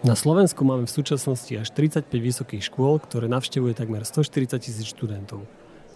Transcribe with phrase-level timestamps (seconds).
[0.00, 5.44] Na Slovensku máme v súčasnosti až 35 vysokých škôl, ktoré navštevuje takmer 140 tisíc študentov.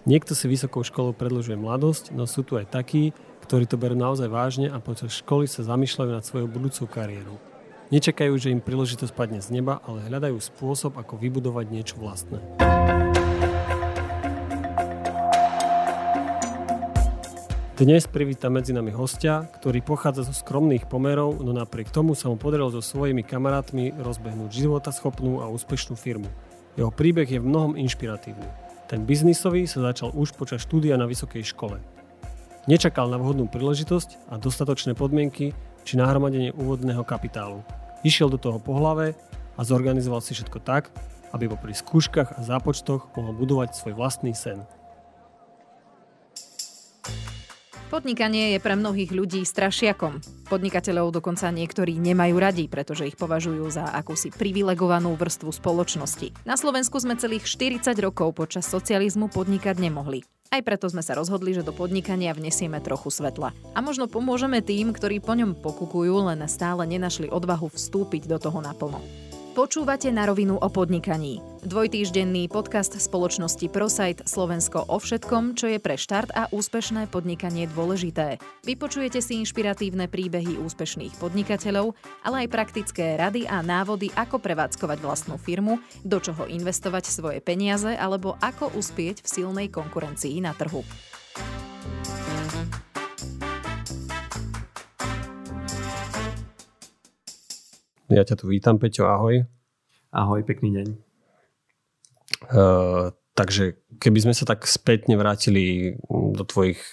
[0.05, 3.17] Niekto si vysokou školou predlžuje mladosť, no sú tu aj takí,
[3.49, 7.41] ktorí to berú naozaj vážne a počas školy sa zamýšľajú nad svojou budúcou kariérou.
[7.89, 12.45] Nečakajú, že im príležitosť padne z neba, ale hľadajú spôsob, ako vybudovať niečo vlastné.
[17.75, 22.39] Dnes privíta medzi nami hostia, ktorý pochádza zo skromných pomerov, no napriek tomu sa mu
[22.39, 26.31] podarilo so svojimi kamarátmi rozbehnúť životaschopnú a úspešnú firmu.
[26.79, 28.47] Jeho príbeh je v mnohom inšpiratívny.
[28.87, 31.83] Ten biznisový sa začal už počas štúdia na vysokej škole.
[32.71, 35.51] Nečakal na vhodnú príležitosť a dostatočné podmienky
[35.83, 37.67] či nahromadenie úvodného kapitálu.
[38.07, 39.19] Išiel do toho po hlave
[39.59, 40.95] a zorganizoval si všetko tak,
[41.35, 44.63] aby popri skúškach a zápočtoch mohol budovať svoj vlastný sen.
[47.95, 50.19] Podnikanie je pre mnohých ľudí strašiakom.
[50.51, 56.35] Podnikateľov dokonca niektorí nemajú radi, pretože ich považujú za akúsi privilegovanú vrstvu spoločnosti.
[56.43, 60.27] Na Slovensku sme celých 40 rokov počas socializmu podnikať nemohli.
[60.51, 63.55] Aj preto sme sa rozhodli, že do podnikania vnesieme trochu svetla.
[63.75, 68.59] A možno pomôžeme tým, ktorí po ňom pokukujú, len stále nenašli odvahu vstúpiť do toho
[68.59, 69.24] naplno.
[69.55, 71.39] Počúvate na rovinu o podnikaní.
[71.63, 78.43] Dvojtýždenný podcast spoločnosti ProSite Slovensko o všetkom, čo je pre štart a úspešné podnikanie dôležité.
[78.67, 81.95] Vypočujete si inšpiratívne príbehy úspešných podnikateľov,
[82.27, 87.95] ale aj praktické rady a návody, ako prevádzkovať vlastnú firmu, do čoho investovať svoje peniaze
[87.95, 90.83] alebo ako uspieť v silnej konkurencii na trhu.
[98.13, 99.49] Ja ťa tu vítam, Peťo, ahoj.
[100.13, 100.89] Ahoj, pekný deň.
[102.53, 106.85] Uh, takže keby sme sa tak spätne vrátili do tvojich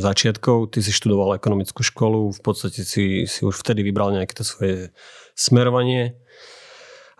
[0.00, 4.40] začiatkov, ty si študoval ekonomickú školu, v podstate si, si už vtedy vybral nejaké to
[4.40, 4.88] svoje
[5.36, 6.16] smerovanie.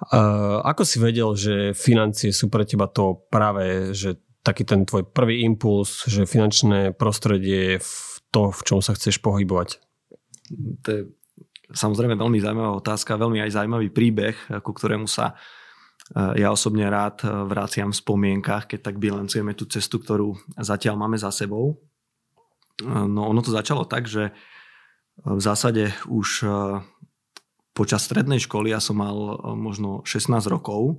[0.09, 5.05] Uh, ako si vedel, že financie sú pre teba to práve, že taký ten tvoj
[5.05, 7.93] prvý impuls, že finančné prostredie je v
[8.33, 9.85] to, v čom sa chceš pohybovať?
[10.81, 11.01] To je
[11.73, 17.25] samozrejme veľmi zaujímavá otázka, veľmi aj zaujímavý príbeh, ku ktorému sa e, ja osobne rád
[17.25, 21.81] e, vraciam v spomienkach, keď tak bilancujeme tú cestu, ktorú zatiaľ máme za sebou.
[22.85, 24.35] No ono to začalo tak, že
[25.23, 26.43] v zásade už
[27.71, 29.15] počas strednej školy ja som mal
[29.55, 30.99] možno 16 rokov,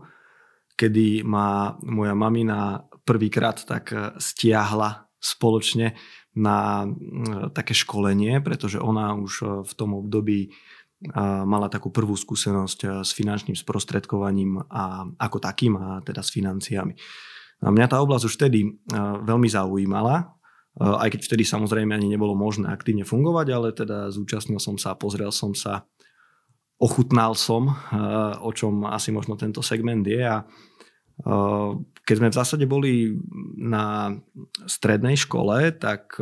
[0.79, 5.99] kedy ma moja mamina prvýkrát tak stiahla spoločne
[6.35, 6.83] na
[7.55, 10.49] také školenie, pretože ona už e, v tom období e,
[11.47, 16.93] mala takú prvú skúsenosť e, s finančným sprostredkovaním a ako takým a teda s financiami.
[17.63, 18.67] A mňa tá oblasť už vtedy
[19.23, 20.35] veľmi zaujímala,
[20.75, 25.31] aj keď vtedy samozrejme ani nebolo možné aktívne fungovať, ale teda zúčastnil som sa, pozrel
[25.31, 25.87] som sa,
[26.75, 27.71] ochutnal som,
[28.43, 30.43] o čom asi možno tento segment je a
[32.05, 33.15] keď sme v zásade boli
[33.55, 34.13] na
[34.67, 36.19] strednej škole, tak,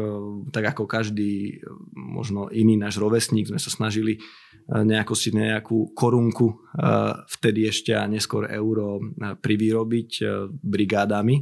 [0.54, 1.60] tak ako každý
[1.98, 4.22] možno iný náš rovesník sme sa snažili
[4.70, 6.56] nejako si nejakú korunku
[7.28, 10.24] vtedy ešte a neskôr euro privýrobiť
[10.62, 11.36] brigádami.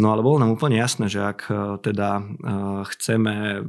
[0.00, 1.50] No ale bolo nám úplne jasné, že ak
[1.82, 2.24] teda
[2.94, 3.66] chceme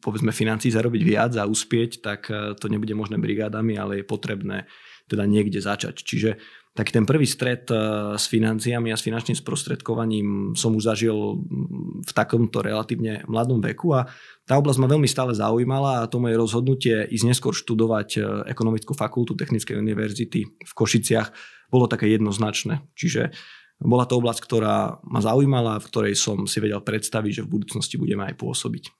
[0.00, 4.64] povedzme financí zarobiť viac a uspieť, tak to nebude možné brigádami, ale je potrebné
[5.04, 6.00] teda niekde začať.
[6.00, 6.40] Čiže
[6.78, 12.06] tak ten prvý stret eh, s financiami a s finančným sprostredkovaním som už zažil mm,
[12.06, 14.06] v takomto relatívne mladom veku a
[14.46, 18.22] tá oblasť ma veľmi stále zaujímala a to moje rozhodnutie ísť neskôr študovať eh,
[18.54, 22.86] ekonomickú fakultu Technickej univerzity v Košiciach bolo také jednoznačné.
[22.94, 23.34] Čiže
[23.82, 27.98] bola to oblasť, ktorá ma zaujímala, v ktorej som si vedel predstaviť, že v budúcnosti
[27.98, 28.94] budeme aj pôsobiť.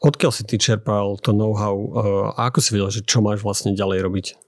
[0.00, 3.76] Odkiaľ si ty čerpal to know-how eh, a ako si vedel, že čo máš vlastne
[3.76, 4.47] ďalej robiť?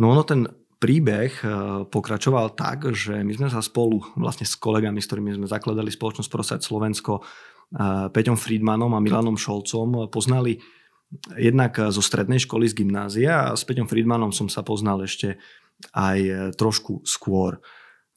[0.00, 0.48] No ono ten
[0.82, 1.50] príbeh eh,
[1.86, 6.26] pokračoval tak, že my sme sa spolu vlastne s kolegami, s ktorými sme zakladali spoločnosť
[6.26, 10.58] Prosať Slovensko, eh, Peťom Friedmanom a Milanom Šolcom poznali
[11.36, 15.38] jednak zo strednej školy z gymnázia a s Peťom Friedmanom som sa poznal ešte
[15.94, 17.62] aj eh, trošku skôr.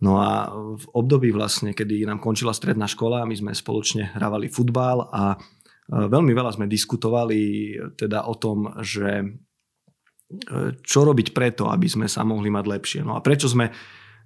[0.02, 5.08] No a v období vlastne, kedy nám končila stredná škola, my sme spoločne hrávali futbal
[5.08, 5.40] a
[5.88, 9.24] veľmi veľa sme diskutovali teda o tom, že
[10.82, 13.02] čo robiť preto, aby sme sa mohli mať lepšie.
[13.06, 13.70] No a prečo sme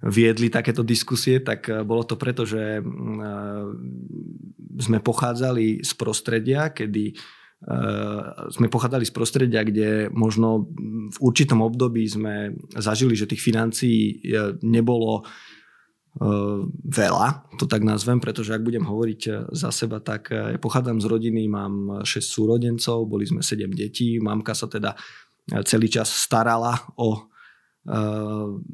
[0.00, 3.66] viedli takéto diskusie, tak eh, bolo to preto, že mm, eh,
[4.80, 10.72] sme pochádzali z prostredia, kedy eh, sme pochádzali z prostredia, kde možno
[11.12, 14.24] v určitom období sme zažili, že tých financií
[14.64, 15.26] nebolo
[16.90, 21.46] veľa, to tak nazvem, pretože ak budem hovoriť za seba, tak ja pochádzam z rodiny,
[21.46, 24.98] mám 6 súrodencov, boli sme 7 detí, mamka sa teda
[25.66, 27.28] celý čas starala o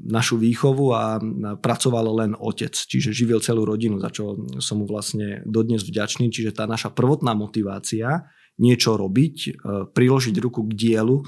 [0.03, 1.23] našu výchovu a
[1.63, 6.27] pracoval len otec, čiže živil celú rodinu, za čo som mu vlastne dodnes vďačný.
[6.29, 8.27] Čiže tá naša prvotná motivácia
[8.59, 9.63] niečo robiť,
[9.95, 11.23] priložiť ruku k dielu,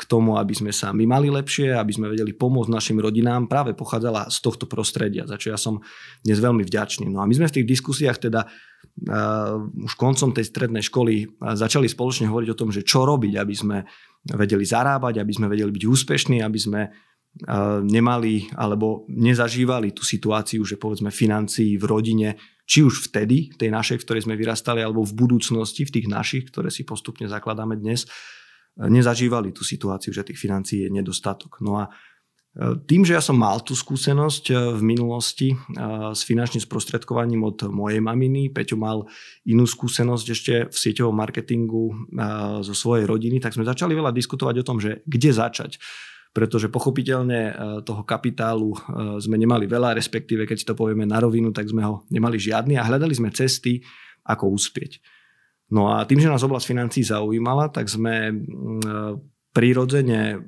[0.00, 3.76] k tomu, aby sme sa my mali lepšie, aby sme vedeli pomôcť našim rodinám, práve
[3.76, 5.84] pochádzala z tohto prostredia, za čo ja som
[6.24, 7.12] dnes veľmi vďačný.
[7.12, 11.84] No a my sme v tých diskusiách teda uh, už koncom tej strednej školy začali
[11.84, 13.84] spoločne hovoriť o tom, že čo robiť, aby sme
[14.26, 20.60] vedeli zarábať, aby sme vedeli byť úspešní, aby sme uh, nemali alebo nezažívali tú situáciu,
[20.64, 22.28] že povedzme financií v rodine,
[22.68, 26.44] či už vtedy, tej našej, v ktorej sme vyrastali, alebo v budúcnosti, v tých našich,
[26.52, 28.06] ktoré si postupne zakladáme dnes,
[28.78, 31.58] nezažívali tú situáciu, že tých financií je nedostatok.
[31.60, 31.90] No a e,
[32.60, 35.56] tým, že ja som mal tú skúsenosť e, v minulosti e,
[36.12, 39.08] s finančným sprostredkovaním od mojej maminy, Peťo mal
[39.48, 42.12] inú skúsenosť ešte v sieťovom marketingu
[42.60, 45.80] zo svojej rodiny, tak sme začali veľa diskutovať o tom, že kde začať.
[46.30, 48.70] Pretože pochopiteľne toho kapitálu
[49.18, 52.86] sme nemali veľa, respektíve keď to povieme na rovinu, tak sme ho nemali žiadny a
[52.86, 53.82] hľadali sme cesty,
[54.22, 55.02] ako uspieť.
[55.74, 58.30] No a tým, že nás oblasť financí zaujímala, tak sme
[59.50, 60.46] prirodzene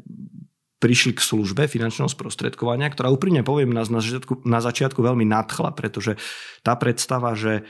[0.82, 5.70] prišli k službe finančného sprostredkovania, ktorá úprimne poviem nás na začiatku, na začiatku veľmi nadchla,
[5.79, 6.19] pretože
[6.67, 7.62] tá predstava, že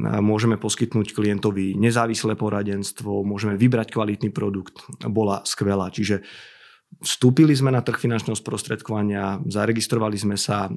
[0.00, 5.92] môžeme poskytnúť klientovi nezávislé poradenstvo, môžeme vybrať kvalitný produkt, bola skvelá.
[5.92, 6.24] Čiže
[7.02, 10.70] vstúpili sme na trh finančného sprostredkovania, zaregistrovali sme sa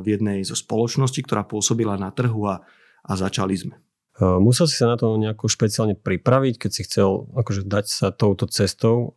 [0.00, 2.64] v jednej zo spoločností, ktorá pôsobila na trhu a,
[3.06, 3.76] a začali sme.
[4.20, 8.44] Musel si sa na to nejako špeciálne pripraviť, keď si chcel akože dať sa touto
[8.44, 9.16] cestou?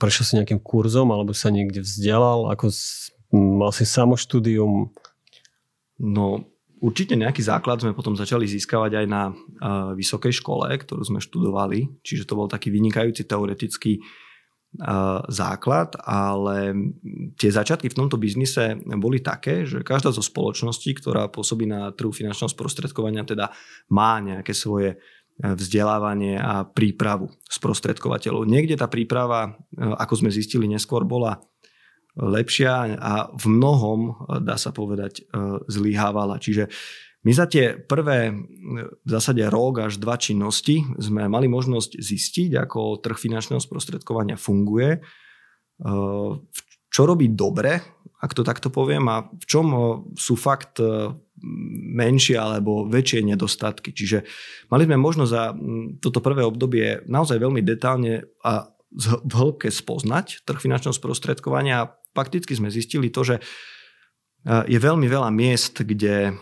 [0.00, 2.48] Prešiel si nejakým kurzom alebo sa niekde vzdelal?
[2.48, 2.72] Ako
[3.36, 4.88] mal si samoštúdium?
[6.00, 6.48] No,
[6.80, 9.36] určite nejaký základ sme potom začali získavať aj na
[9.92, 12.00] vysokej škole, ktorú sme študovali.
[12.00, 14.00] Čiže to bol taký vynikajúci teoretický
[15.28, 16.70] základ, ale
[17.34, 22.14] tie začiatky v tomto biznise boli také, že každá zo spoločností, ktorá pôsobí na trhu
[22.14, 23.50] finančného sprostredkovania, teda
[23.90, 24.96] má nejaké svoje e,
[25.42, 28.46] vzdelávanie a prípravu sprostredkovateľov.
[28.46, 31.42] Niekde tá príprava, e, ako sme zistili neskôr, bola
[32.14, 36.38] lepšia a v mnohom, dá sa povedať, e, zlyhávala.
[36.38, 36.70] Čiže
[37.26, 38.30] my za tie prvé
[39.02, 45.02] v zásade rok až dva činnosti sme mali možnosť zistiť, ako trh finančného sprostredkovania funguje,
[45.02, 46.30] eh,
[46.88, 47.82] čo robí dobre,
[48.18, 49.66] ak to takto poviem, a v čom
[50.14, 51.10] sú fakt eh,
[51.94, 53.94] menšie alebo väčšie nedostatky.
[53.94, 54.26] Čiže
[54.70, 55.54] mali sme možnosť za
[56.02, 62.56] toto prvé obdobie naozaj veľmi detálne a v hĺbke spoznať trh finančného sprostredkovania a fakticky
[62.56, 63.36] sme zistili to, že
[64.46, 66.32] je veľmi veľa miest, kde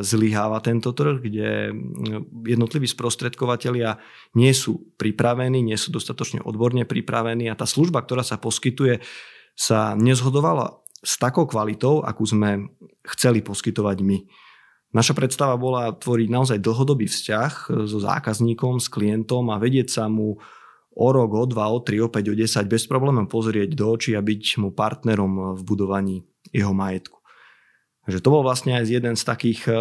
[0.00, 1.70] zlyháva tento trh, kde
[2.48, 4.00] jednotliví sprostredkovateľia
[4.34, 9.04] nie sú pripravení, nie sú dostatočne odborne pripravení a tá služba, ktorá sa poskytuje,
[9.52, 12.72] sa nezhodovala s takou kvalitou, akú sme
[13.14, 14.18] chceli poskytovať my.
[14.96, 20.40] Naša predstava bola tvoriť naozaj dlhodobý vzťah so zákazníkom, s klientom a vedieť sa mu
[20.96, 24.16] o rok, o dva, o tri, o päť, o desať bez problémov pozrieť do očí
[24.16, 27.15] a byť mu partnerom v budovaní jeho majetku.
[28.06, 29.72] Takže to bol vlastne aj jeden z takých e,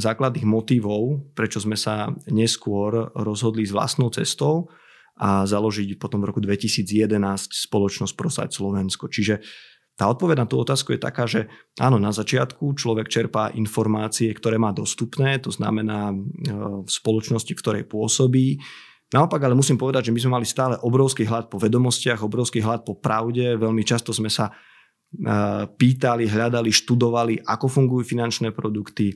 [0.00, 4.72] základných motivov, prečo sme sa neskôr rozhodli s vlastnou cestou
[5.20, 7.12] a založiť potom v roku 2011
[7.52, 9.12] spoločnosť Prosať Slovensko.
[9.12, 9.44] Čiže
[9.94, 11.46] tá odpoveď na tú otázku je taká, že
[11.78, 16.14] áno, na začiatku človek čerpá informácie, ktoré má dostupné, to znamená e,
[16.82, 18.64] v spoločnosti, v ktorej pôsobí.
[19.12, 22.82] Naopak, ale musím povedať, že my sme mali stále obrovský hlad po vedomostiach, obrovský hlad
[22.82, 23.60] po pravde.
[23.60, 24.50] Veľmi často sme sa
[25.78, 29.14] pýtali, hľadali, študovali, ako fungujú finančné produkty,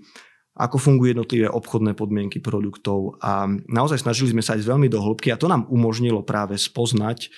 [0.58, 5.30] ako fungujú jednotlivé obchodné podmienky produktov a naozaj snažili sme sa ísť veľmi do hĺbky
[5.30, 7.30] a to nám umožnilo práve spoznať,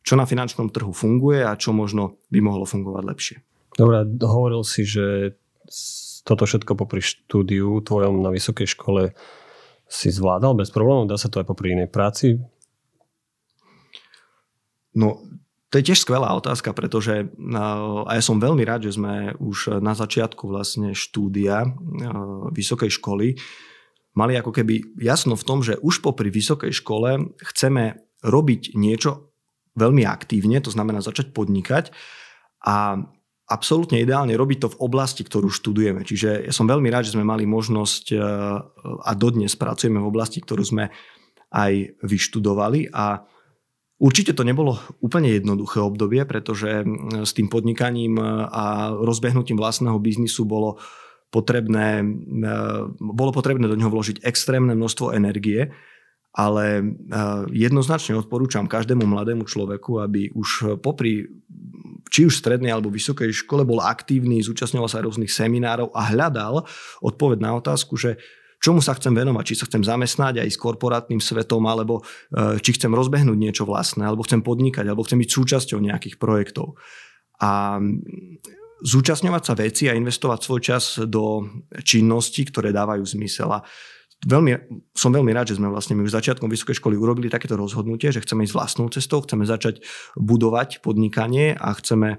[0.00, 3.36] čo na finančnom trhu funguje a čo možno by mohlo fungovať lepšie.
[3.76, 5.36] Dobre, hovoril si, že
[6.24, 9.12] toto všetko popri štúdiu tvojom na vysokej škole
[9.92, 11.08] si zvládal bez problémov?
[11.08, 12.40] Dá sa to aj popri inej práci?
[14.96, 15.24] No,
[15.72, 19.96] to je tiež skvelá otázka, pretože a ja som veľmi rád, že sme už na
[19.96, 21.64] začiatku vlastne štúdia
[22.52, 23.40] vysokej školy
[24.12, 29.32] mali ako keby jasno v tom, že už popri vysokej škole chceme robiť niečo
[29.72, 31.88] veľmi aktívne, to znamená začať podnikať
[32.68, 33.00] a
[33.48, 36.04] absolútne ideálne robiť to v oblasti, ktorú študujeme.
[36.04, 38.12] Čiže ja som veľmi rád, že sme mali možnosť
[39.00, 40.92] a dodnes pracujeme v oblasti, ktorú sme
[41.48, 43.24] aj vyštudovali a
[44.02, 46.82] Určite to nebolo úplne jednoduché obdobie, pretože
[47.22, 48.18] s tým podnikaním
[48.50, 50.82] a rozbehnutím vlastného biznisu bolo
[51.30, 52.02] potrebné,
[52.98, 55.70] bolo potrebné do neho vložiť extrémne množstvo energie
[56.32, 56.96] ale
[57.52, 61.28] jednoznačne odporúčam každému mladému človeku, aby už popri
[62.08, 66.64] či už strednej alebo vysokej škole bol aktívny, zúčastňoval sa rôznych seminárov a hľadal
[67.04, 68.20] odpoveď na otázku, že
[68.62, 72.78] čomu sa chcem venovať, či sa chcem zamestnať aj s korporátnym svetom, alebo e, či
[72.78, 76.78] chcem rozbehnúť niečo vlastné, alebo chcem podnikať, alebo chcem byť súčasťou nejakých projektov.
[77.42, 77.82] A
[78.82, 81.42] zúčastňovať sa veci a investovať svoj čas do
[81.82, 83.50] činností, ktoré dávajú zmysel.
[83.50, 83.66] A
[84.26, 84.54] veľmi,
[84.94, 88.22] som veľmi rád, že sme vlastne my už začiatkom vysokej školy urobili takéto rozhodnutie, že
[88.22, 89.82] chceme ísť vlastnou cestou, chceme začať
[90.14, 92.18] budovať podnikanie a chceme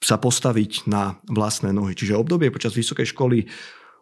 [0.00, 1.96] sa postaviť na vlastné nohy.
[1.96, 3.48] Čiže obdobie počas vysokej školy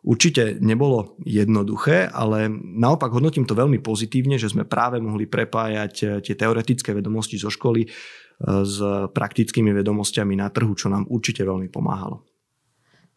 [0.04, 6.04] určite nebolo jednoduché, ale naopak hodnotím to veľmi pozitívne, že sme práve mohli prepájať e,
[6.20, 7.88] tie teoretické vedomosti zo školy
[8.44, 8.76] s
[9.14, 12.26] praktickými vedomosťami na trhu, čo nám určite veľmi pomáhalo.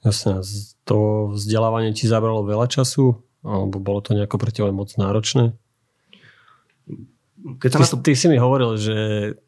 [0.06, 0.46] Jasne,
[0.86, 3.18] to vzdelávanie ti zabralo veľa času?
[3.42, 5.58] Alebo bolo to nejako pre teba moc náročné?
[7.38, 7.98] Keď ty, to...
[8.02, 8.98] ty si mi hovoril, že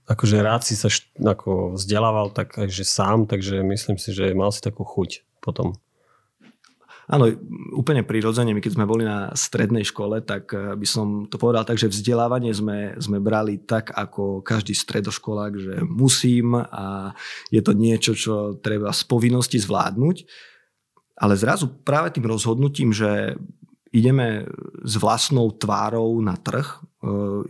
[0.09, 4.53] akože rád si sa št, ako vzdelával tak, že sám, takže myslím si, že mal
[4.53, 5.77] si takú chuť potom.
[7.09, 7.25] Áno,
[7.73, 11.65] úplne prirodzene, my keď sme boli na strednej škole, tak eh, by som to povedal
[11.65, 17.17] tak, že vzdelávanie sme, sme brali tak, ako každý stredoškolák, že musím a
[17.49, 20.17] je to niečo, čo treba z povinnosti zvládnuť.
[21.19, 23.35] Ale zrazu práve tým rozhodnutím, že
[23.89, 24.45] ideme
[24.85, 26.79] s vlastnou tvárou na trh,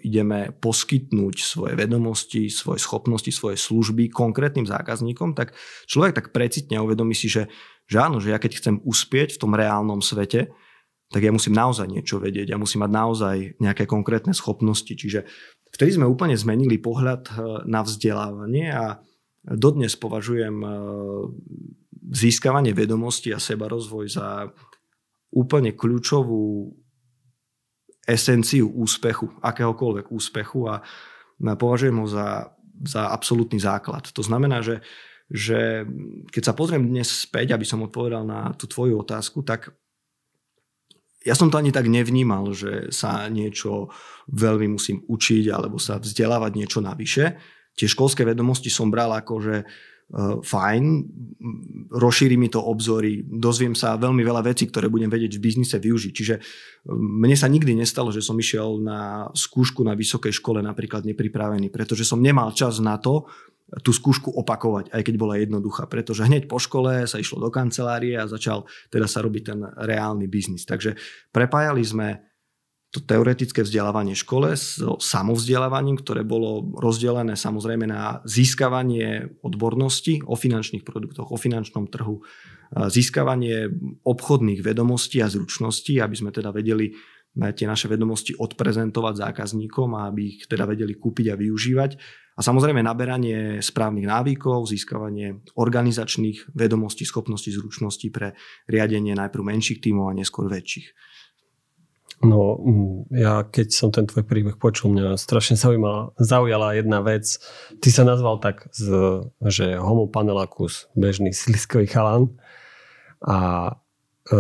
[0.06, 5.58] ideme poskytnúť svoje vedomosti, svoje schopnosti, svoje služby konkrétnym zákazníkom, tak
[5.90, 7.50] človek tak precitne uvedomí si, že
[7.90, 10.54] že áno, že ja keď chcem uspieť v tom reálnom svete,
[11.10, 14.94] tak ja musím naozaj niečo vedieť, ja musím mať naozaj nejaké konkrétne schopnosti.
[14.94, 15.26] Čiže
[15.74, 19.02] vtedy sme úplne zmenili pohľad eh, na vzdelávanie a
[19.42, 20.72] dodnes považujem eh,
[22.14, 24.54] získavanie vedomosti a sebarozvoj za
[25.34, 26.70] úplne kľúčovú
[28.10, 30.82] esenciu úspechu, akéhokoľvek úspechu a
[31.38, 32.50] považujem ho za,
[32.82, 34.10] za absolútny základ.
[34.10, 34.82] To znamená, že
[35.30, 35.86] že
[36.34, 39.70] keď sa pozriem dnes späť, aby som odpovedal na tú tvoju otázku, tak
[41.22, 43.94] ja som to ani tak nevnímal, že sa niečo
[44.34, 47.38] veľmi musím učiť alebo sa vzdelávať niečo navyše.
[47.78, 49.56] Tie školské vedomosti som bral ako, že
[50.42, 50.84] fajn,
[51.94, 56.14] rozšíri mi to obzory, dozviem sa veľmi veľa vecí, ktoré budem vedieť v biznise využiť.
[56.14, 56.36] Čiže
[56.98, 62.10] mne sa nikdy nestalo, že som išiel na skúšku na vysokej škole napríklad nepripravený, pretože
[62.10, 63.30] som nemal čas na to,
[63.86, 68.18] tú skúšku opakovať, aj keď bola jednoduchá, pretože hneď po škole sa išlo do kancelárie
[68.18, 70.66] a začal teda sa robiť ten reálny biznis.
[70.66, 70.98] Takže
[71.30, 72.29] prepájali sme
[72.90, 80.34] to teoretické vzdelávanie v škole s samovzdelávaním, ktoré bolo rozdelené samozrejme na získavanie odbornosti o
[80.34, 82.26] finančných produktoch, o finančnom trhu,
[82.74, 83.70] získavanie
[84.02, 86.90] obchodných vedomostí a zručností, aby sme teda vedeli
[87.38, 91.92] tie naše vedomosti odprezentovať zákazníkom a aby ich teda vedeli kúpiť a využívať
[92.40, 98.32] a samozrejme naberanie správnych návykov, získavanie organizačných vedomostí, schopností, zručností pre
[98.66, 100.88] riadenie najprv menších tímov a neskôr väčších.
[102.20, 107.40] No, mm, ja keď som ten tvoj príbeh počul, mňa strašne zaujímala, zaujala jedna vec.
[107.80, 108.68] Ty sa nazval tak,
[109.40, 112.28] že homo panelacus, bežný siliskový chalan.
[113.24, 113.72] A
[114.28, 114.36] e,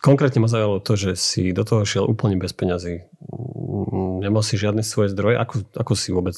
[0.00, 3.04] konkrétne ma zaujalo to, že si do toho šiel úplne bez peňazí.
[3.28, 5.36] Mm, nemal si žiadne svoje zdroje.
[5.44, 6.36] Ako, ako si vôbec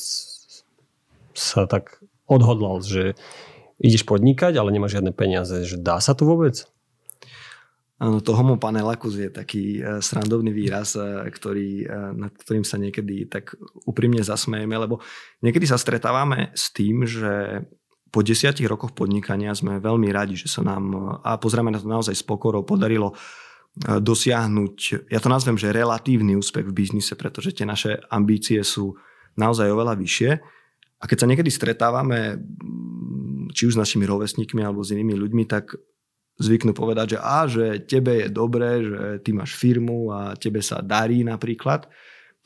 [1.30, 3.14] sa tak odhodlal, že
[3.78, 5.62] ideš podnikať, ale nemáš žiadne peniaze.
[5.62, 6.66] Že dá sa to vôbec?
[8.04, 12.76] Áno, to homo panelakus je taký e, srandovný výraz, e, ktorý, e, nad ktorým sa
[12.76, 13.56] niekedy tak
[13.88, 15.00] úprimne zasmejeme, lebo
[15.40, 17.64] niekedy sa stretávame s tým, že
[18.12, 22.12] po desiatich rokoch podnikania sme veľmi radi, že sa nám, a pozrieme na to naozaj
[22.12, 23.16] s pokorou, podarilo
[23.74, 28.94] dosiahnuť, ja to nazvem, že relatívny úspech v biznise, pretože tie naše ambície sú
[29.34, 30.30] naozaj oveľa vyššie.
[31.02, 32.38] A keď sa niekedy stretávame,
[33.50, 35.74] či už s našimi rovesníkmi alebo s inými ľuďmi, tak
[36.38, 40.82] zvyknú povedať, že a, že tebe je dobré, že ty máš firmu a tebe sa
[40.82, 41.86] darí napríklad.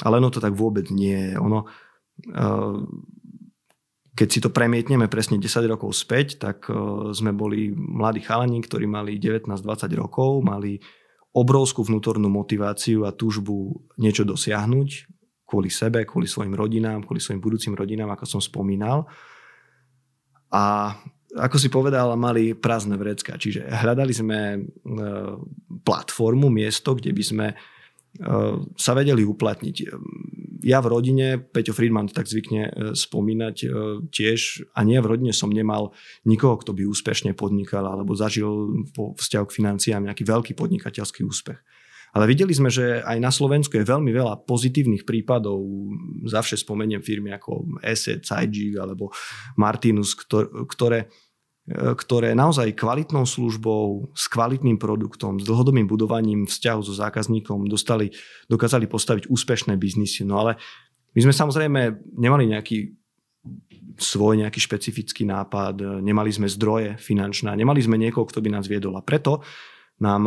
[0.05, 1.35] Ale ono to tak vôbec nie je.
[1.41, 1.65] Ono,
[2.31, 2.79] eh,
[4.13, 6.77] keď si to premietneme presne 10 rokov späť, tak eh,
[7.17, 10.77] sme boli mladí chalani, ktorí mali 19-20 rokov, mali
[11.33, 14.89] obrovskú vnútornú motiváciu a túžbu niečo dosiahnuť,
[15.49, 19.09] kvôli sebe, kvôli svojim rodinám, kvôli svojim budúcim rodinám, ako som spomínal.
[20.53, 20.97] A
[21.37, 23.37] ako si povedal, mali prázdne vrecka.
[23.37, 24.59] Čiže hľadali sme e,
[25.85, 27.57] platformu, miesto, kde by sme e,
[28.73, 29.77] sa vedeli uplatniť.
[30.65, 33.57] Ja v rodine, Peťo Friedman tak zvykne e, spomínať
[34.09, 35.93] tiež, a nie v rodine som nemal
[36.25, 41.61] nikoho, kto by úspešne podnikal alebo zažil po vzťahu k financiám nejaký veľký podnikateľský úspech.
[42.19, 45.63] Ale videli sme, že aj na Slovensku je veľmi veľa pozitívnych prípadov.
[46.27, 49.15] Zavše spomeniem firmy ako Asset, Sajig alebo
[49.55, 50.19] Martinus,
[50.67, 51.07] ktoré,
[51.71, 58.11] ktoré naozaj kvalitnou službou, s kvalitným produktom, s dlhodobým budovaním vzťahu so zákazníkom dostali,
[58.51, 60.27] dokázali postaviť úspešné biznisy.
[60.27, 60.59] No ale
[61.15, 61.81] my sme samozrejme
[62.19, 62.99] nemali nejaký
[63.99, 68.95] svoj nejaký špecifický nápad, nemali sme zdroje finančné, nemali sme niekoho, kto by nás viedol.
[68.95, 69.43] A preto
[69.99, 70.23] nám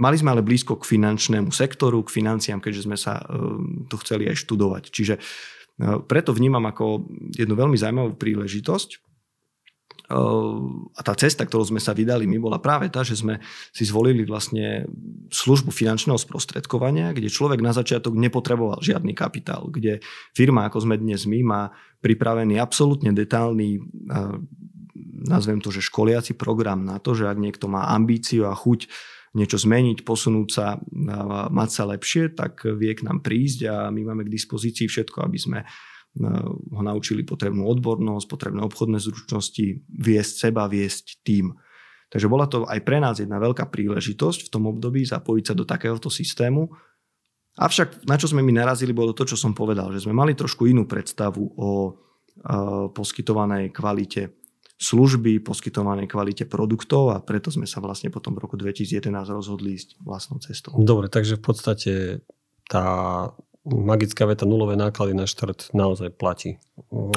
[0.00, 3.20] Mali sme ale blízko k finančnému sektoru, k financiám, keďže sme sa
[3.86, 4.88] to chceli aj študovať.
[4.88, 5.14] Čiže
[6.08, 7.04] preto vnímam ako
[7.36, 9.12] jednu veľmi zaujímavú príležitosť.
[10.10, 13.38] A tá cesta, ktorou sme sa vydali, my bola práve tá, že sme
[13.70, 14.88] si zvolili vlastne
[15.30, 20.02] službu finančného sprostredkovania, kde človek na začiatok nepotreboval žiadny kapitál, kde
[20.34, 21.62] firma, ako sme dnes my, má
[22.02, 23.78] pripravený absolútne detálny
[25.20, 28.88] nazvem to, že školiaci program na to, že ak niekto má ambíciu a chuť
[29.30, 30.74] niečo zmeniť, posunúť sa,
[31.50, 35.38] mať sa lepšie, tak vie k nám prísť a my máme k dispozícii všetko, aby
[35.38, 35.58] sme
[36.74, 41.54] ho naučili potrebnú odbornosť, potrebné obchodné zručnosti, viesť seba, viesť tým.
[42.10, 45.62] Takže bola to aj pre nás jedna veľká príležitosť v tom období zapojiť sa do
[45.62, 46.66] takéhoto systému.
[47.54, 50.66] Avšak na čo sme my narazili, bolo to, čo som povedal, že sme mali trošku
[50.66, 51.94] inú predstavu o
[52.90, 54.39] poskytovanej kvalite
[54.80, 60.00] služby, poskytovanej kvalite produktov a preto sme sa vlastne potom v roku 2011 rozhodli ísť
[60.00, 60.72] vlastnou cestou.
[60.80, 61.92] Dobre, takže v podstate
[62.64, 62.86] tá
[63.68, 66.56] magická veta nulové náklady na štart naozaj platí.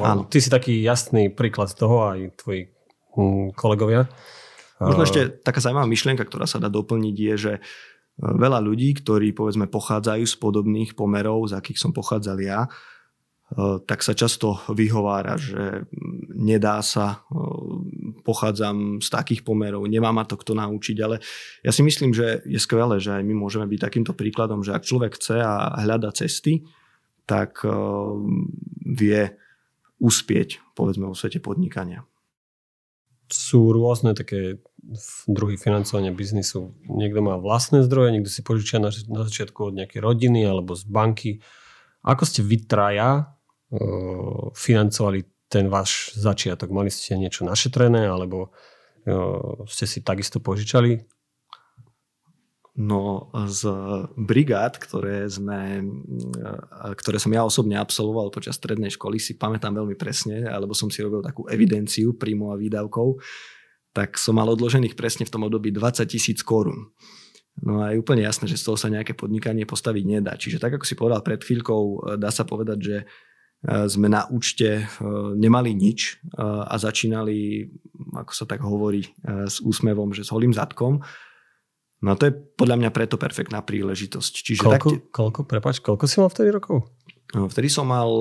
[0.04, 0.28] Áno.
[0.28, 2.68] Ty si taký jasný príklad z toho aj tvoji
[3.16, 4.12] hm, kolegovia.
[4.84, 7.54] Možno ešte taká zaujímavá myšlienka, ktorá sa dá doplniť je, že
[8.20, 12.68] veľa ľudí, ktorí povedzme pochádzajú z podobných pomerov, z akých som pochádzal ja,
[13.86, 15.86] tak sa často vyhovára, že
[16.34, 17.38] nedá sa, eh,
[18.26, 21.22] pochádzam z takých pomerov, nemá ma to kto naučiť, ale
[21.62, 24.88] ja si myslím, že je skvelé, že aj my môžeme byť takýmto príkladom, že ak
[24.88, 26.66] človek chce a hľada cesty,
[27.30, 27.72] tak eh,
[28.84, 29.38] vie
[30.02, 32.04] uspieť, povedzme, vo svete podnikania.
[33.32, 34.60] Sú rôzne také
[35.32, 36.76] druhy financovania biznisu.
[36.92, 38.92] Niekto má vlastné zdroje, niekto si požičia na
[39.24, 41.40] začiatku od nejakej rodiny alebo z banky.
[42.04, 43.32] Ako ste vy traja
[44.54, 46.70] financovali ten váš začiatok?
[46.70, 48.52] Mali ste niečo našetrené alebo
[49.68, 51.00] ste si takisto požičali?
[52.74, 53.70] No z
[54.18, 55.86] brigád, ktoré, sme,
[56.98, 61.06] ktoré som ja osobne absolvoval počas strednej školy, si pamätám veľmi presne, alebo som si
[61.06, 63.22] robil takú evidenciu príjmov a výdavkov,
[63.94, 66.90] tak som mal odložených presne v tom období 20 tisíc korún.
[67.64, 70.36] No a je úplne jasné, že z toho sa nejaké podnikanie postaviť nedá.
[70.36, 72.98] Čiže tak, ako si povedal pred chvíľkou, dá sa povedať, že
[73.64, 75.08] Eh, sme na účte eh,
[75.40, 77.70] nemali nič a začínali,
[78.12, 81.00] ako sa tak hovorí, s úsmevom, že s holým zadkom.
[82.04, 84.34] No to je podľa mňa preto perfektná príležitosť.
[84.44, 85.00] Čiže koľko, tak...
[85.14, 86.84] koľko, prepáč, koľko si mal vtedy rokov?
[87.32, 88.12] No, vtedy som mal,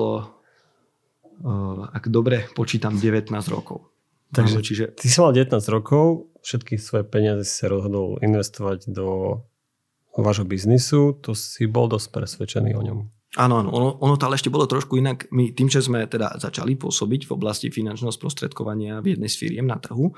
[1.91, 3.91] ak dobre počítam, 19 rokov.
[4.31, 4.85] Takže no, čiže...
[4.95, 9.39] ty si mal 19 rokov, všetky svoje peniaze si sa rozhodol investovať do
[10.13, 12.99] vášho biznisu, to si bol dosť presvedčený o ňom.
[13.33, 15.25] Áno, áno, ono, ono to ale ešte bolo trošku inak.
[15.33, 19.65] My tým, že sme teda začali pôsobiť v oblasti finančného sprostredkovania v jednej z firiem
[19.65, 20.13] na trhu,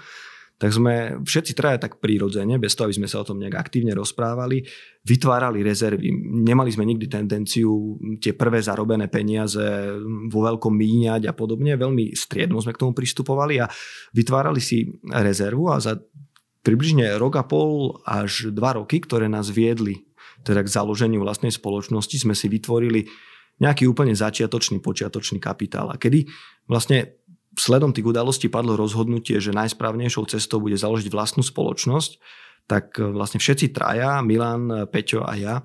[0.55, 3.91] tak sme všetci traja tak prírodzene, bez toho, aby sme sa o tom nejak aktívne
[3.91, 4.63] rozprávali,
[5.03, 6.15] vytvárali rezervy.
[6.47, 9.59] Nemali sme nikdy tendenciu tie prvé zarobené peniaze
[10.31, 11.75] vo veľkom míňať a podobne.
[11.75, 13.67] Veľmi striedno sme k tomu pristupovali a
[14.15, 15.99] vytvárali si rezervu a za
[16.63, 20.05] približne rok a pol až dva roky, ktoré nás viedli
[20.45, 23.09] teda k založeniu vlastnej spoločnosti sme si vytvorili
[23.57, 25.89] nejaký úplne začiatočný, počiatočný kapitál.
[25.89, 26.29] A kedy
[26.69, 27.24] vlastne
[27.55, 32.19] sledom tých udalostí padlo rozhodnutie, že najsprávnejšou cestou bude založiť vlastnú spoločnosť,
[32.67, 35.55] tak e, vlastne všetci traja, Milan, Peťo a ja,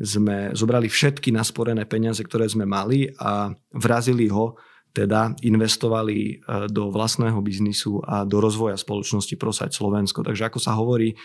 [0.00, 4.56] sme zobrali všetky nasporené peniaze, ktoré sme mali a vrazili ho,
[4.90, 6.34] teda investovali e,
[6.72, 10.26] do vlastného biznisu a do rozvoja spoločnosti Prosať Slovensko.
[10.26, 11.16] Takže ako sa hovorí, e,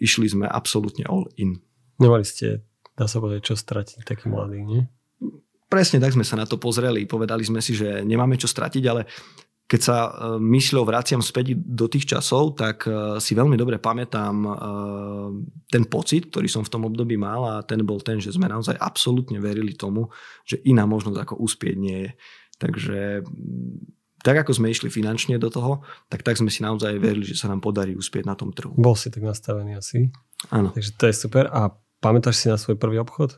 [0.00, 1.58] išli sme absolútne all in.
[2.00, 2.64] Nemali ste,
[2.96, 4.82] dá sa povedať, čo stratiť taký mladý, nie?
[5.70, 7.06] Presne tak sme sa na to pozreli.
[7.06, 9.06] Povedali sme si, že nemáme čo stratiť, ale
[9.70, 10.10] keď sa e,
[10.42, 14.50] mysľou vraciam späť do tých časov, tak e, si veľmi dobre pamätám e,
[15.70, 18.74] ten pocit, ktorý som v tom období mal a ten bol ten, že sme naozaj
[18.74, 20.10] absolútne verili tomu,
[20.42, 22.10] že iná možnosť ako uspieť nie je.
[22.58, 23.22] Takže
[24.26, 27.46] tak ako sme išli finančne do toho, tak tak sme si naozaj verili, že sa
[27.46, 28.74] nám podarí uspieť na tom trhu.
[28.74, 30.10] Bol si tak nastavený asi.
[30.50, 30.74] Áno.
[30.74, 31.46] Takže to je super.
[31.46, 33.36] A Pamätáš si na svoj prvý obchod?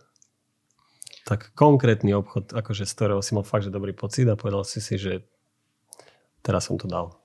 [1.22, 4.82] Tak konkrétny obchod, akože z ktorého si mal fakt, že dobrý pocit a povedal si
[4.82, 5.22] si, že
[6.42, 7.22] teraz som to dal.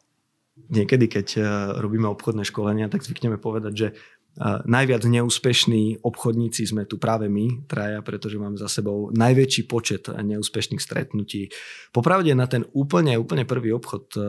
[0.70, 1.46] Niekedy, keď eh,
[1.78, 3.88] robíme obchodné školenia, tak zvykneme povedať, že
[4.46, 10.78] najviac neúspešní obchodníci sme tu práve my, traja, pretože máme za sebou najväčší počet neúspešných
[10.78, 11.50] stretnutí.
[11.90, 14.20] Popravde na ten úplne, úplne prvý obchod, e,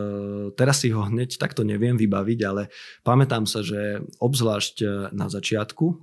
[0.57, 2.73] teraz si ho hneď takto neviem vybaviť, ale
[3.05, 5.95] pamätám sa, že obzvlášť e, na začiatku, e,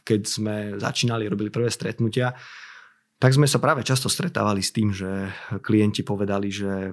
[0.00, 2.32] keď sme začínali, robili prvé stretnutia,
[3.20, 5.28] tak sme sa práve často stretávali s tým, že
[5.60, 6.92] klienti povedali, že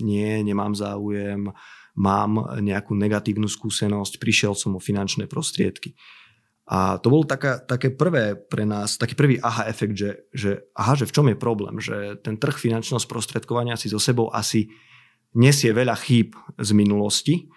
[0.00, 1.48] nie, nemám záujem,
[1.96, 5.94] mám nejakú negatívnu skúsenosť, prišiel som o finančné prostriedky.
[6.70, 10.94] A to bol taká, také prvé pre nás, taký prvý aha efekt, že, že aha,
[10.94, 14.70] že v čom je problém, že ten trh finančného sprostredkovania si so sebou asi
[15.34, 17.50] nesie veľa chýb z minulosti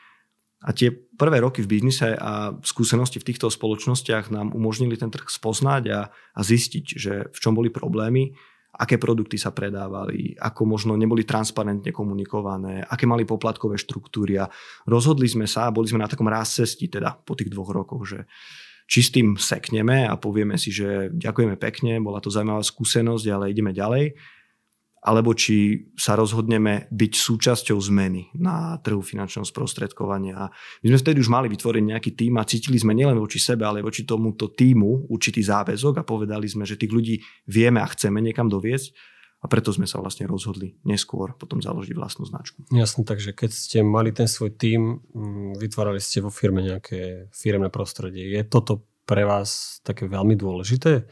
[0.65, 5.29] a tie prvé roky v biznise a skúsenosti v týchto spoločnostiach nám umožnili ten trh
[5.29, 8.33] spoznať a, a zistiť, že v čom boli problémy
[8.73, 14.49] aké produkty sa predávali, ako možno neboli transparentne komunikované, aké mali poplatkové štruktúry a
[14.89, 18.03] rozhodli sme sa a boli sme na takom ráz cesti teda po tých dvoch rokoch,
[18.09, 18.25] že
[18.89, 23.53] či s tým sekneme a povieme si, že ďakujeme pekne, bola to zaujímavá skúsenosť, ale
[23.53, 24.17] ideme ďalej
[25.03, 30.47] alebo či sa rozhodneme byť súčasťou zmeny na trhu finančného sprostredkovania.
[30.79, 33.83] My sme vtedy už mali vytvoriť nejaký tým a cítili sme nielen voči sebe, ale
[33.83, 37.19] voči tomuto týmu určitý záväzok a povedali sme, že tých ľudí
[37.51, 38.95] vieme a chceme niekam doviesť
[39.43, 42.63] a preto sme sa vlastne rozhodli neskôr potom založiť vlastnú značku.
[42.71, 47.67] Jasne, takže keď ste mali ten svoj tím, mm, vytvárali ste vo firme nejaké firemné
[47.67, 48.23] prostredie.
[48.31, 51.03] Je toto pre vás také veľmi dôležité?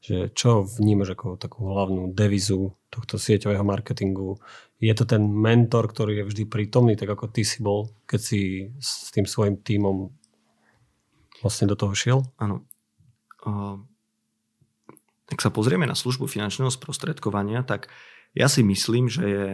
[0.00, 4.40] Že čo vnímaš ako takú hlavnú devizu tohto sieťového marketingu?
[4.80, 8.40] Je to ten mentor, ktorý je vždy prítomný, tak ako ty si bol, keď si
[8.80, 10.08] s tým svojim tímom
[11.44, 12.24] vlastne do toho šiel?
[12.40, 12.64] Áno.
[15.28, 17.92] Ak sa pozrieme na službu finančného sprostredkovania, tak
[18.32, 19.46] ja si myslím, že je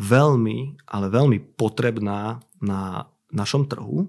[0.00, 4.08] veľmi, ale veľmi potrebná na našom trhu,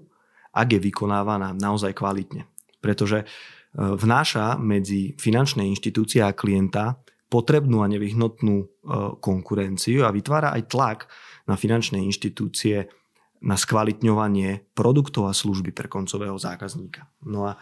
[0.56, 2.48] ak je vykonávaná naozaj kvalitne.
[2.80, 7.00] Pretože uh, vnáša medzi finančné inštitúcie a klienta
[7.32, 8.66] potrebnú a nevyhnutnú e,
[9.16, 10.98] konkurenciu a vytvára aj tlak
[11.48, 12.92] na finančné inštitúcie
[13.42, 17.08] na skvalitňovanie produktov a služby pre koncového zákazníka.
[17.24, 17.56] No a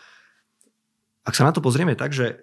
[1.23, 2.43] ak sa na to pozrieme tak, že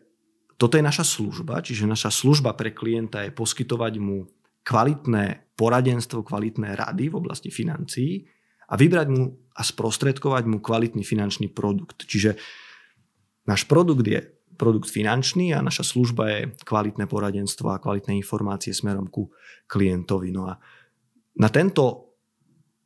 [0.57, 4.25] toto je naša služba, čiže naša služba pre klienta je poskytovať mu
[4.63, 8.25] kvalitné poradenstvo, kvalitné rady v oblasti financií
[8.71, 12.09] a vybrať mu a sprostredkovať mu kvalitný finančný produkt.
[12.09, 12.39] Čiže
[13.47, 14.19] Náš produkt je
[14.57, 19.31] produkt finančný a naša služba je kvalitné poradenstvo a kvalitné informácie smerom ku
[19.69, 20.33] klientovi.
[20.33, 20.57] No a
[21.37, 22.07] na tento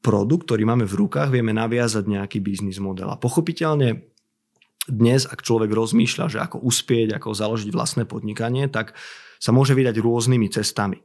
[0.04, 3.08] produkt, ktorý máme v rukách, vieme naviazať nejaký biznis model.
[3.10, 4.04] A pochopiteľne
[4.90, 8.98] dnes, ak človek rozmýšľa, že ako uspieť, ako založiť vlastné podnikanie, tak
[9.38, 11.00] sa môže vydať rôznymi cestami.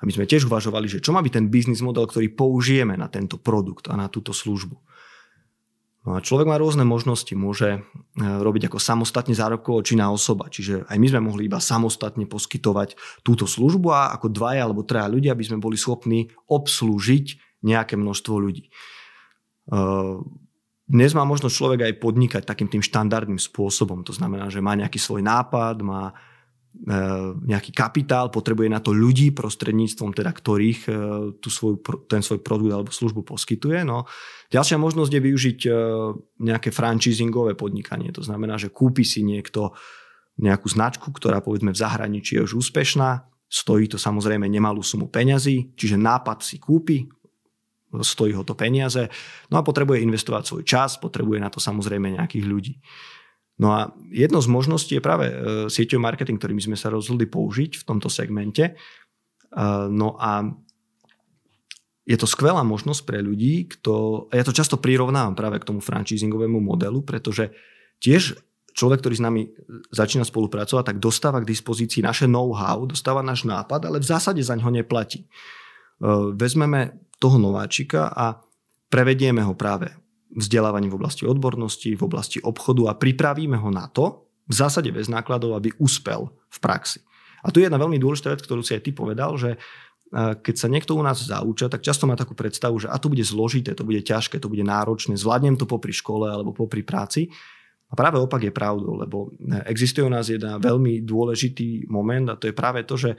[0.00, 3.12] A my sme tiež uvažovali, že čo má byť ten biznis model, ktorý použijeme na
[3.12, 4.80] tento produkt a na túto službu.
[6.00, 7.28] No a človek má rôzne možnosti.
[7.36, 7.80] Môže e,
[8.16, 10.48] robiť ako samostatne zárobkovo činná osoba.
[10.48, 15.12] Čiže aj my sme mohli iba samostatne poskytovať túto službu a ako dvaja alebo traja
[15.12, 18.64] ľudia by sme boli schopní obslúžiť nejaké množstvo ľudí.
[18.64, 18.70] E,
[20.90, 24.00] dnes má možnosť človek aj podnikať takým tým štandardným spôsobom.
[24.08, 26.16] To znamená, že má nejaký svoj nápad, má
[27.44, 30.90] nejaký kapitál, potrebuje na to ľudí, prostredníctvom teda ktorých e,
[31.42, 33.82] tú svoju, ten svoj produkt alebo službu poskytuje.
[33.82, 34.06] No.
[34.54, 35.70] Ďalšia možnosť je využiť e,
[36.46, 38.14] nejaké franchisingové podnikanie.
[38.14, 39.74] To znamená, že kúpi si niekto
[40.38, 45.74] nejakú značku, ktorá povedzme v zahraničí je už úspešná, stojí to samozrejme nemalú sumu peňazí,
[45.74, 47.10] čiže nápad si kúpi,
[47.90, 49.10] stojí ho to peniaze,
[49.50, 52.74] no a potrebuje investovať svoj čas, potrebuje na to samozrejme nejakých ľudí.
[53.60, 55.34] No a jedno z možností je práve e,
[55.68, 58.72] sieťový marketing, ktorý sme sa rozhodli použiť v tomto segmente.
[58.72, 58.74] E,
[59.92, 60.48] no a
[62.08, 66.56] je to skvelá možnosť pre ľudí, kto, ja to často prirovnávam práve k tomu franchisingovému
[66.56, 67.52] modelu, pretože
[68.00, 68.40] tiež
[68.72, 69.42] človek, ktorý s nami
[69.92, 74.56] začína spolupracovať, tak dostáva k dispozícii naše know-how, dostáva náš nápad, ale v zásade za
[74.56, 75.20] ňo neplatí.
[75.20, 75.26] E,
[76.32, 78.40] vezmeme toho nováčika a
[78.88, 79.99] prevedieme ho práve
[80.36, 85.06] vzdelávaním v oblasti odbornosti, v oblasti obchodu a pripravíme ho na to, v zásade bez
[85.06, 86.98] nákladov, aby uspel v praxi.
[87.46, 89.58] A tu je jedna veľmi dôležitá vec, ktorú si aj ty povedal, že e,
[90.42, 93.22] keď sa niekto u nás zaučia, tak často má takú predstavu, že a to bude
[93.22, 97.30] zložité, to bude ťažké, to bude náročné, zvládnem to popri škole alebo popri práci.
[97.90, 102.38] A práve opak je pravdou, lebo e, existuje u nás jeden veľmi dôležitý moment a
[102.38, 103.18] to je práve to, že e,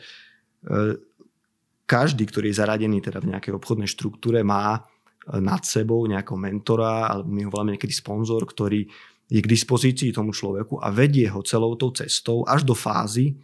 [1.87, 4.79] každý, ktorý je zaradený teda v nejakej obchodnej štruktúre, má
[5.27, 8.89] nad sebou nejakého mentora, alebo my ho voláme niekedy sponzor, ktorý
[9.31, 13.39] je k dispozícii tomu človeku a vedie ho celou tou cestou až do fázy,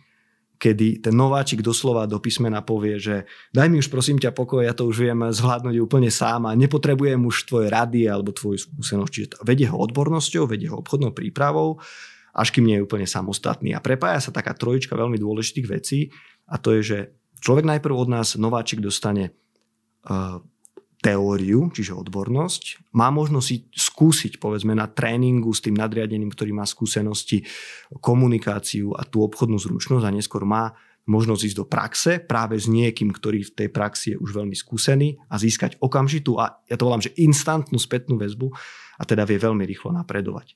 [0.57, 3.15] kedy ten nováčik doslova do písmena povie, že
[3.53, 7.21] daj mi už prosím ťa pokoj, ja to už viem zvládnuť úplne sám a nepotrebujem
[7.21, 9.11] už tvoje rady alebo tvoju skúsenosť.
[9.13, 11.77] Čiže vedie ho odbornosťou, vedie ho obchodnou prípravou,
[12.33, 13.77] až kým nie je úplne samostatný.
[13.77, 16.09] A prepája sa taká trojička veľmi dôležitých vecí
[16.49, 16.97] a to je, že
[17.39, 19.37] človek najprv od nás, nováčik, dostane
[20.09, 20.41] uh,
[20.97, 22.93] teóriu, čiže odbornosť.
[22.97, 27.45] Má možnosť si skúsiť, povedzme, na tréningu s tým nadriadeným, ktorý má skúsenosti,
[28.01, 30.73] komunikáciu a tú obchodnú zručnosť a neskôr má
[31.07, 35.15] možnosť ísť do praxe práve s niekým, ktorý v tej praxi je už veľmi skúsený
[35.31, 38.51] a získať okamžitú a ja to volám, že instantnú spätnú väzbu
[38.99, 40.51] a teda vie veľmi rýchlo napredovať.
[40.51, 40.55] E,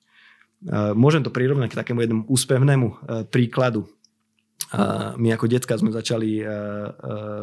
[0.91, 2.95] môžem to prirovnať k takému jednému úspevnému e,
[3.31, 3.87] príkladu.
[3.87, 3.89] E,
[5.15, 6.43] my ako decka sme začali,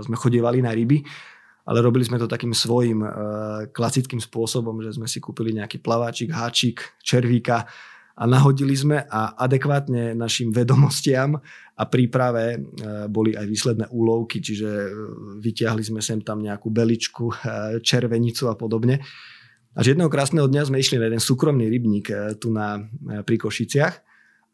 [0.05, 1.01] sme chodievali na ryby
[1.69, 3.13] ale robili sme to takým svojim uh,
[3.69, 7.69] klasickým spôsobom, že sme si kúpili nejaký plaváčik, háčik, červíka
[8.17, 11.37] a nahodili sme a adekvátne našim vedomostiam
[11.77, 14.91] a príprave uh, boli aj výsledné úlovky, čiže uh,
[15.45, 17.37] vytiahli sme sem tam nejakú beličku,
[17.85, 19.05] červenicu a podobne.
[19.77, 22.11] A že jedného krásneho dňa sme išli na jeden súkromný rybník
[22.43, 22.83] tu na,
[23.23, 23.95] pri Košiciach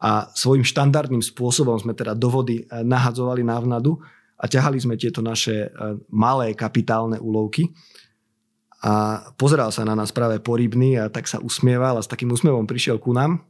[0.03, 4.05] a svojím štandardným spôsobom sme teda do vody nahadzovali návnadu
[4.44, 5.68] a ťahali sme tieto naše e,
[6.12, 7.72] malé kapitálne úlovky
[8.85, 12.68] a pozeral sa na nás práve porybný a tak sa usmieval a s takým úsmevom
[12.68, 13.40] prišiel ku nám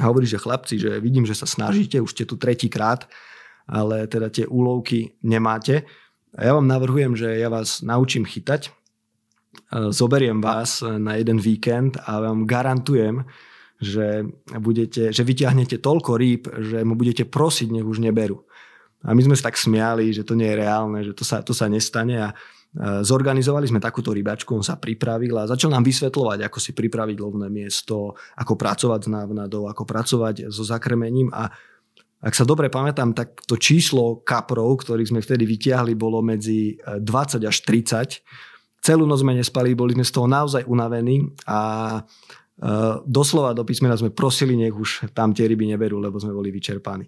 [0.00, 3.04] a hovorí, že chlapci, že vidím, že sa snažíte, už ste tu tretíkrát,
[3.68, 5.84] ale teda tie úlovky nemáte.
[6.32, 8.70] A ja vám navrhujem, že ja vás naučím chytať, e,
[9.92, 13.28] zoberiem vás na jeden víkend a vám garantujem,
[13.78, 14.24] že,
[14.58, 18.47] budete, že vyťahnete toľko rýb, že mu budete prosiť, nech už neberú.
[19.06, 21.54] A my sme sa tak smiali, že to nie je reálne, že to sa, to
[21.54, 22.28] sa nestane a
[22.78, 27.48] zorganizovali sme takúto rybačku, on sa pripravil a začal nám vysvetľovať, ako si pripraviť lovné
[27.48, 31.48] miesto, ako pracovať s návnadou, ako pracovať so zakrmením a
[32.18, 36.98] ak sa dobre pamätám, tak to číslo kaprov, ktorých sme vtedy vytiahli, bolo medzi 20
[36.98, 38.82] e, až 30.
[38.82, 41.60] Celú noc sme nespali, boli sme z toho naozaj unavení a
[41.94, 42.00] e,
[43.06, 47.06] doslova do písmena sme prosili, nech už tam tie ryby neberú, lebo sme boli vyčerpaní.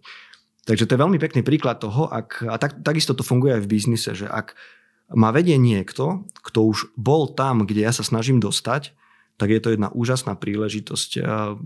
[0.70, 3.70] Takže to je veľmi pekný príklad toho, ak, a tak, takisto to funguje aj v
[3.74, 4.54] biznise, že ak
[5.18, 8.94] ma vedie niekto, kto už bol tam, kde ja sa snažím dostať,
[9.34, 11.10] tak je to jedna úžasná príležitosť.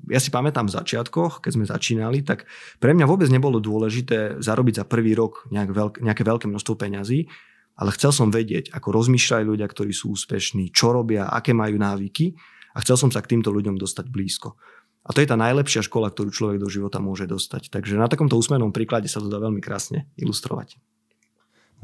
[0.09, 2.49] Ja si pamätám v začiatkoch, keď sme začínali, tak
[2.81, 7.29] pre mňa vôbec nebolo dôležité zarobiť za prvý rok nejak veľk, nejaké veľké množstvo peňazí,
[7.77, 12.33] ale chcel som vedieť, ako rozmýšľajú ľudia, ktorí sú úspešní, čo robia, aké majú návyky
[12.73, 14.57] a chcel som sa k týmto ľuďom dostať blízko.
[15.05, 17.69] A to je tá najlepšia škola, ktorú človek do života môže dostať.
[17.69, 20.81] Takže na takomto úsmenom príklade sa to dá veľmi krásne ilustrovať.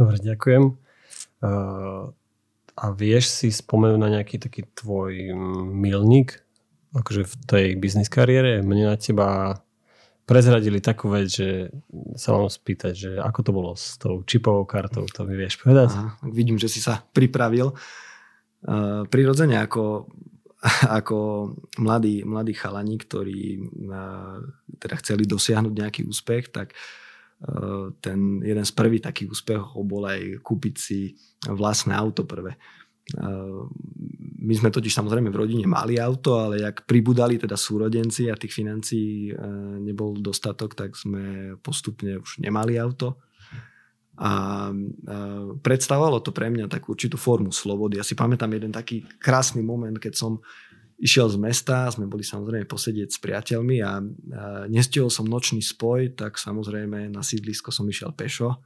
[0.00, 0.80] Dobre, ďakujem.
[1.44, 2.08] Uh,
[2.80, 5.36] a vieš si spomenúť na nejaký taký tvoj
[5.68, 6.40] milník
[6.96, 8.64] akože v tej biznis kariére?
[8.64, 9.60] Mne na teba
[10.24, 11.68] prezradili takú vec, že
[12.16, 15.92] sa vám spýtať, že ako to bolo s tou čipovou kartou, to mi vieš povedať?
[15.92, 17.76] Aha, vidím, že si sa pripravil.
[18.64, 20.08] Uh, prirodzene ako
[21.00, 23.60] ako mladí, mladí chalani, ktorí
[24.76, 26.76] teda chceli dosiahnuť nejaký úspech, tak e,
[28.00, 31.16] ten jeden z prvých takých úspechov bol aj kúpiť si
[31.48, 32.56] vlastné auto prvé.
[32.56, 32.58] E,
[34.40, 38.52] my sme totiž samozrejme v rodine mali auto, ale jak pribudali teda súrodenci a tých
[38.56, 39.32] financií
[39.80, 43.20] nebol dostatok, tak sme postupne už nemali auto
[44.20, 44.68] a
[45.64, 47.96] predstavovalo to pre mňa takú určitú formu slobody.
[47.96, 50.44] Ja si pamätám jeden taký krásny moment, keď som
[51.00, 54.04] išiel z mesta, sme boli samozrejme posedieť s priateľmi a,
[54.68, 58.60] nestihol som nočný spoj, tak samozrejme na sídlisko som išiel pešo.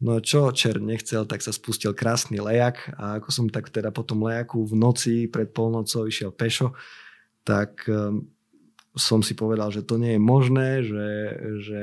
[0.00, 4.02] No čo čer nechcel, tak sa spustil krásny lejak a ako som tak teda po
[4.02, 6.72] tom lejaku v noci pred polnocou išiel pešo,
[7.44, 7.84] tak
[8.92, 11.08] som si povedal, že to nie je možné, že,
[11.64, 11.82] že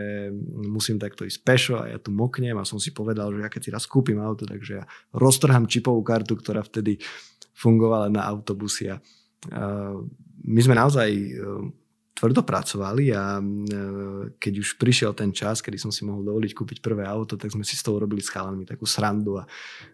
[0.53, 3.61] musím takto ísť pešo a ja tu moknem a som si povedal, že ja keď
[3.65, 4.85] si raz kúpim auto, takže ja
[5.17, 7.01] roztrhám čipovú kartu, ktorá vtedy
[7.57, 9.01] fungovala na autobusy a
[10.39, 11.09] my sme naozaj
[12.19, 13.43] tvrdo pracovali a e,
[14.35, 17.63] keď už prišiel ten čas, kedy som si mohol dovoliť kúpiť prvé auto, tak sme
[17.63, 19.47] si z toho robili s chalanmi takú srandu a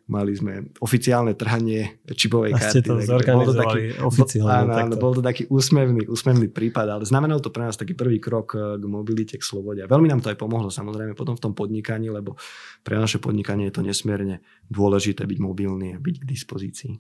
[0.09, 2.73] mali sme oficiálne trhanie čipovej a karty.
[2.73, 2.97] Ste to
[3.29, 4.49] bol to taký, oficiálne.
[4.49, 8.17] Áno, áno, bol to taký úsmevný, úsmevný prípad, ale znamenalo to pre nás taký prvý
[8.17, 9.85] krok e, k mobilite, k slobode.
[9.85, 12.41] A veľmi nám to aj pomohlo samozrejme potom v tom podnikaní, lebo
[12.81, 14.41] pre naše podnikanie je to nesmierne
[14.73, 16.93] dôležité byť mobilný a byť k dispozícii.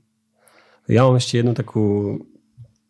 [0.85, 2.21] Ja mám ešte jednu takú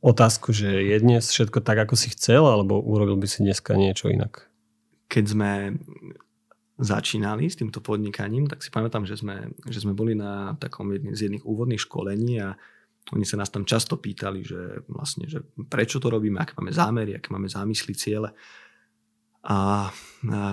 [0.05, 4.13] otázku, že je dnes všetko tak, ako si chcel, alebo urobil by si dneska niečo
[4.13, 4.45] inak?
[5.09, 5.51] Keď sme
[6.77, 11.15] začínali s týmto podnikaním, tak si pamätám, že sme, že sme boli na takom jedných
[11.17, 12.53] z jedných úvodných školení a
[13.13, 17.17] oni sa nás tam často pýtali, že vlastne, že prečo to robíme, aké máme zámery,
[17.17, 18.33] aké máme zámysly, ciele.
[19.45, 19.93] A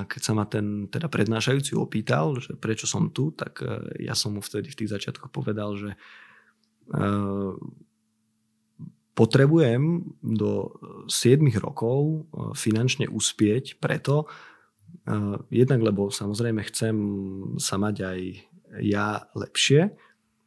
[0.05, 4.37] keď sa ma ten teda prednášajúci opýtal, že prečo som tu, tak e, ja som
[4.37, 5.99] mu vtedy v tých začiatkoch povedal, že e,
[9.13, 10.73] potrebujem do
[11.09, 12.19] 7 rokov e,
[12.57, 14.29] finančne uspieť preto,
[15.51, 16.97] jednak lebo samozrejme chcem
[17.59, 18.21] sa mať aj
[18.87, 19.91] ja lepšie,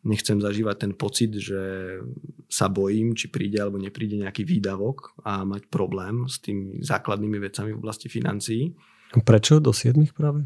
[0.06, 1.98] nechcem zažívať ten pocit, že
[2.46, 7.74] sa bojím, či príde alebo nepríde nejaký výdavok a mať problém s tými základnými vecami
[7.74, 8.72] v oblasti financií.
[9.12, 10.46] Prečo do 7 práve?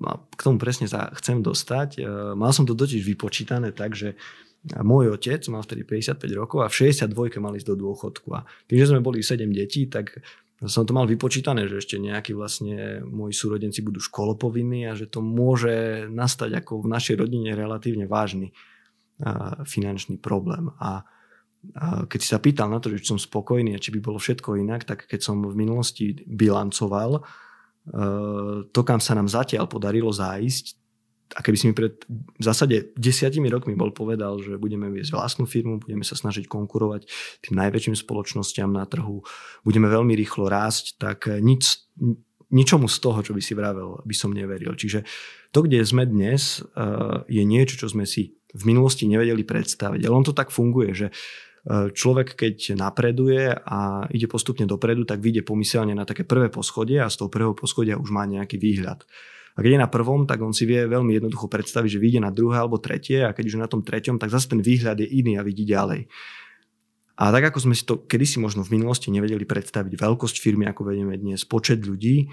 [0.00, 2.00] No, k tomu presne sa chcem dostať.
[2.32, 4.16] Mal som to totiž vypočítané tak, že
[4.84, 8.28] môj otec mal vtedy 55 rokov a v 62 mal ísť do dôchodku.
[8.36, 10.20] A tým, že sme boli 7 detí, tak
[10.60, 15.24] som to mal vypočítané, že ešte nejakí vlastne moji súrodenci budú školopovinní a že to
[15.24, 18.52] môže nastať ako v našej rodine relatívne vážny
[19.64, 20.68] finančný problém.
[20.76, 21.04] A
[22.08, 24.84] keď si sa pýtal na to, že som spokojný a či by bolo všetko inak,
[24.84, 27.24] tak keď som v minulosti bilancoval
[28.68, 30.79] to, kam sa nám zatiaľ podarilo zájsť,
[31.34, 35.46] a keby si mi pred v zásade desiatimi rokmi bol povedal, že budeme viesť vlastnú
[35.46, 37.06] firmu, budeme sa snažiť konkurovať
[37.46, 39.22] tým najväčším spoločnosťam na trhu,
[39.62, 41.86] budeme veľmi rýchlo rásť, tak nič,
[42.50, 44.74] ničomu z toho, čo by si vravel, by som neveril.
[44.74, 45.06] Čiže
[45.54, 50.02] to, kde sme dnes, eh, je niečo, čo sme si v minulosti nevedeli predstaviť.
[50.02, 55.22] Ale on to tak funguje, že eh, človek, keď napreduje a ide postupne dopredu, tak
[55.22, 59.06] vyjde pomyselne na také prvé poschodie a z toho prvého poschodia už má nejaký výhľad.
[59.60, 62.32] A keď je na prvom, tak on si vie veľmi jednoducho predstaviť, že vyjde na
[62.32, 65.08] druhé alebo tretie a keď už je na tom treťom, tak zase ten výhľad je
[65.12, 66.08] iný a vidí ďalej.
[67.20, 70.88] A tak ako sme si to kedysi možno v minulosti nevedeli predstaviť veľkosť firmy, ako
[70.88, 72.32] vedieme dnes, počet ľudí,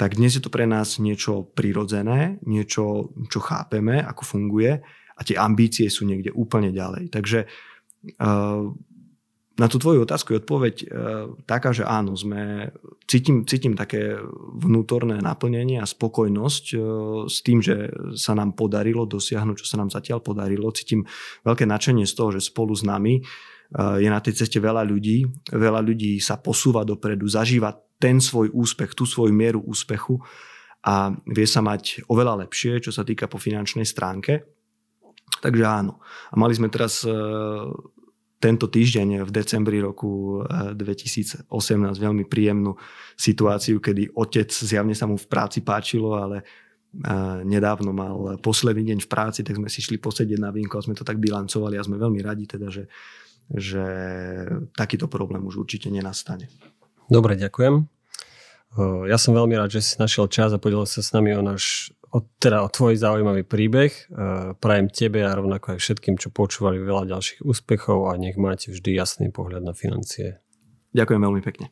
[0.00, 5.36] tak dnes je to pre nás niečo prirodzené, niečo, čo chápeme, ako funguje a tie
[5.36, 7.12] ambície sú niekde úplne ďalej.
[7.12, 8.72] Takže uh,
[9.58, 10.86] na tú tvoju otázku je odpoveď e,
[11.42, 12.70] taká, že áno, sme,
[13.10, 14.14] cítim, cítim také
[14.54, 16.76] vnútorné naplnenie a spokojnosť e,
[17.26, 20.70] s tým, že sa nám podarilo dosiahnuť, čo sa nám zatiaľ podarilo.
[20.70, 21.02] Cítim
[21.42, 23.22] veľké nadšenie z toho, že spolu s nami e,
[23.98, 25.26] je na tej ceste veľa ľudí.
[25.50, 30.22] Veľa ľudí sa posúva dopredu, zažíva ten svoj úspech, tú svoju mieru úspechu
[30.86, 34.46] a vie sa mať oveľa lepšie, čo sa týka po finančnej stránke.
[35.42, 35.98] Takže áno.
[36.30, 37.02] A mali sme teraz
[38.38, 42.78] tento týždeň v decembri roku 2018 eh, veľmi príjemnú
[43.18, 48.98] situáciu, kedy otec zjavne sa mu v práci páčilo, ale eh, nedávno mal posledný deň
[49.02, 51.86] v práci, tak sme si šli posedieť na vínko a sme to tak bilancovali a
[51.86, 52.86] sme veľmi radi teda, že,
[53.50, 53.84] že
[54.72, 56.46] takýto problém už určite nenastane.
[57.10, 57.98] Dobre, ďakujem.
[58.76, 61.42] Eh, ja som veľmi rád, že si našiel čas a podielil sa s nami o
[61.42, 63.92] náš o, teda o tvoj zaujímavý príbeh.
[63.92, 64.02] E,
[64.56, 68.96] prajem tebe a rovnako aj všetkým, čo počúvali veľa ďalších úspechov a nech máte vždy
[68.96, 70.40] jasný pohľad na financie.
[70.96, 71.68] Ďakujem veľmi pekne.